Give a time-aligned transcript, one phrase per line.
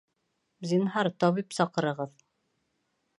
[0.69, 2.17] Зинһар, табип саҡырығыҙ!